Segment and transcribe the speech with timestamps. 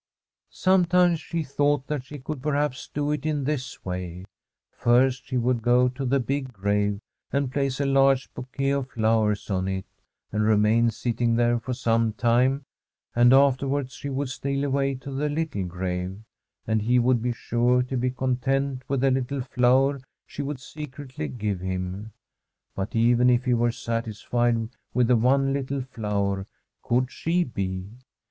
[0.55, 4.25] Sometimes she thought that she could, perhaps, do it in this way:
[4.71, 6.99] First she would go to the big Tbi INSCRIPTION on tbe GRAVE grave
[7.43, 9.85] and place a large bouquet of flowers on it,
[10.31, 12.63] and remain sitting there for some time,
[13.15, 16.17] and afterwards she would steal away to the little grave;
[16.65, 21.29] and he would be sure to be content with the little flower she would secretly
[21.29, 22.11] g^ve him.
[22.75, 26.47] But even if he were satisfied with the one little flower,
[26.81, 27.85] could she be